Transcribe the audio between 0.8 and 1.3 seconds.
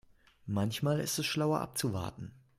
ist es